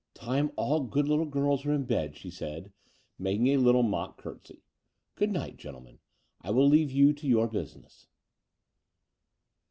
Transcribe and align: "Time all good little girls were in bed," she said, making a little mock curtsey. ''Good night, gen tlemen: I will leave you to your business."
"Time 0.15 0.49
all 0.55 0.79
good 0.81 1.07
little 1.07 1.27
girls 1.27 1.63
were 1.63 1.75
in 1.75 1.83
bed," 1.83 2.17
she 2.17 2.31
said, 2.31 2.71
making 3.19 3.47
a 3.49 3.57
little 3.57 3.83
mock 3.83 4.17
curtsey. 4.17 4.63
''Good 5.15 5.29
night, 5.29 5.57
gen 5.57 5.75
tlemen: 5.75 5.99
I 6.41 6.49
will 6.49 6.67
leave 6.67 6.89
you 6.89 7.13
to 7.13 7.27
your 7.27 7.47
business." 7.47 8.07